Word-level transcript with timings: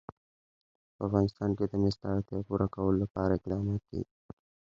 په 0.95 1.01
افغانستان 1.07 1.49
کې 1.57 1.65
د 1.67 1.73
مس 1.81 1.95
د 2.01 2.03
اړتیاوو 2.13 2.47
پوره 2.47 2.67
کولو 2.75 2.97
لپاره 3.03 3.31
اقدامات 3.37 3.81
کېږي. 3.89 4.11